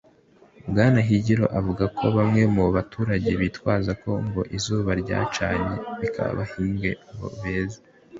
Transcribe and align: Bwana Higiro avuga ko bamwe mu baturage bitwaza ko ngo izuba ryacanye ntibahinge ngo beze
Bwana 0.69 0.99
Higiro 1.07 1.45
avuga 1.59 1.83
ko 1.97 2.05
bamwe 2.17 2.41
mu 2.55 2.65
baturage 2.75 3.31
bitwaza 3.41 3.91
ko 4.03 4.11
ngo 4.25 4.41
izuba 4.57 4.91
ryacanye 5.01 5.75
ntibahinge 5.99 6.91
ngo 7.13 7.27
beze 7.41 7.79